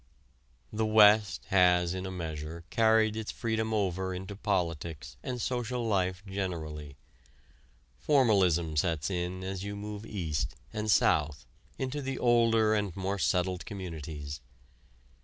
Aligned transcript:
The 0.73 0.83
West 0.83 1.45
has 1.49 1.93
in 1.93 2.07
a 2.07 2.09
measure 2.11 2.63
carried 2.71 3.15
its 3.15 3.29
freedom 3.29 3.71
over 3.71 4.15
into 4.15 4.35
politics 4.35 5.15
and 5.21 5.39
social 5.39 5.85
life 5.85 6.23
generally. 6.25 6.97
Formalism 7.99 8.75
sets 8.77 9.11
in 9.11 9.43
as 9.43 9.63
you 9.63 9.75
move 9.75 10.03
east 10.03 10.55
and 10.73 10.89
south 10.89 11.45
into 11.77 12.01
the 12.01 12.17
older 12.17 12.73
and 12.73 12.95
more 12.95 13.19
settled 13.19 13.63
communities. 13.67 14.41